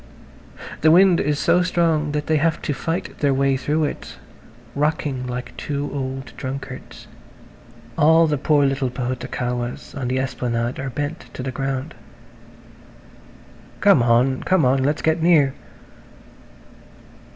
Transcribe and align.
The 0.81 0.89
wind 0.89 1.19
is 1.19 1.37
so 1.37 1.61
strong 1.61 2.11
that 2.13 2.25
they 2.25 2.37
have 2.37 2.59
to 2.63 2.73
fight 2.73 3.19
their 3.19 3.35
way 3.35 3.55
through 3.55 3.83
it, 3.83 4.17
rocking 4.73 5.27
like 5.27 5.55
two 5.57 5.91
old 5.93 6.35
drunkards. 6.37 7.05
All 7.99 8.25
the 8.25 8.39
poor 8.39 8.65
little 8.65 8.89
pahutukawas 8.89 9.93
on 9.95 10.07
the 10.07 10.17
esplanade 10.17 10.79
are 10.79 10.89
bent 10.89 11.27
to 11.35 11.43
the 11.43 11.51
ground. 11.51 11.93
"Come 13.79 14.01
on! 14.01 14.41
Come 14.41 14.65
on! 14.65 14.81
Let's 14.81 15.03
get 15.03 15.21
near." 15.21 15.53